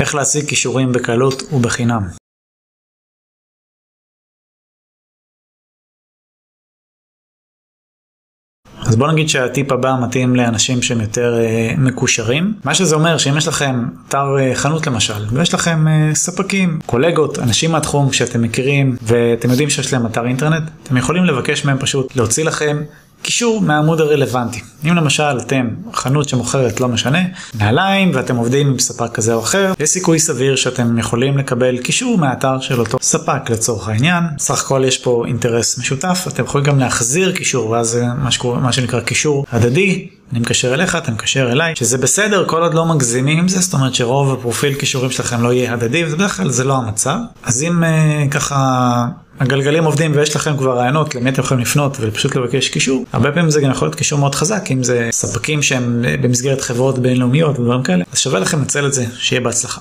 [0.00, 2.02] איך להשיג כישורים בקלות ובחינם.
[8.86, 12.54] אז בוא נגיד שהטיפ הבא מתאים לאנשים שהם יותר uh, מקושרים.
[12.64, 17.38] מה שזה אומר שאם יש לכם אתר uh, חנות למשל, ויש לכם uh, ספקים, קולגות,
[17.38, 22.16] אנשים מהתחום שאתם מכירים, ואתם יודעים שיש להם אתר אינטרנט, אתם יכולים לבקש מהם פשוט
[22.16, 22.82] להוציא לכם
[23.26, 24.60] קישור מהעמוד הרלוונטי.
[24.84, 27.18] אם למשל אתם חנות שמוכרת לא משנה,
[27.58, 32.18] נעליים ואתם עובדים עם ספק כזה או אחר, יש סיכוי סביר שאתם יכולים לקבל קישור
[32.18, 34.24] מהאתר של אותו ספק לצורך העניין.
[34.38, 38.28] סך הכל יש פה אינטרס משותף, אתם יכולים גם להחזיר קישור ואז זה מה,
[38.60, 40.08] מה שנקרא קישור הדדי.
[40.32, 43.74] אני מקשר אליך, אתה מקשר אליי, שזה בסדר כל עוד לא מגזימים עם זה, זאת
[43.74, 47.16] אומרת שרוב הפרופיל קישורים שלכם לא יהיה הדדי, וזה בדרך כלל זה לא המצב.
[47.42, 49.06] אז אם uh, ככה
[49.40, 53.50] הגלגלים עובדים ויש לכם כבר רעיונות למי אתם יכולים לפנות ופשוט לבקש קישור, הרבה פעמים
[53.50, 57.82] זה גם יכול להיות קישור מאוד חזק, אם זה ספקים שהם במסגרת חברות בינלאומיות ודברים
[57.82, 59.80] כאלה, אז שווה לכם לנצל את זה, שיהיה בהצלחה.